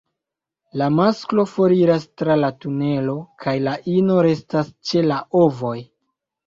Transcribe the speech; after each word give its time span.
La 0.81 0.87
masklo 0.99 1.45
foriras 1.51 2.09
tra 2.23 2.39
la 2.45 2.51
tunelo, 2.65 3.17
kaj 3.45 3.57
la 3.69 3.77
ino 4.01 4.21
restas 4.31 4.77
ĉe 4.91 5.07
la 5.13 5.25
ovoj. 5.47 5.81